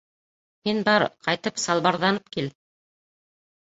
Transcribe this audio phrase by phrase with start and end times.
[0.69, 2.53] Һин бар, ҡайтып салбарҙанып кил.